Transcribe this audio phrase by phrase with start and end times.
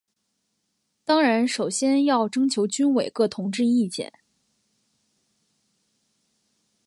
[1.05, 4.11] 当然首先要征求军委各同志意见。